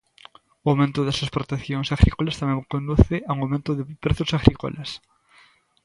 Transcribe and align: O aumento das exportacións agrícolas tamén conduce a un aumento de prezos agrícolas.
O 0.63 0.65
aumento 0.71 0.99
das 1.07 1.21
exportacións 1.25 1.87
agrícolas 1.95 2.39
tamén 2.41 2.69
conduce 2.73 3.15
a 3.29 3.31
un 3.35 3.39
aumento 3.43 3.71
de 3.77 3.83
prezos 4.03 4.31
agrícolas. 4.39 4.89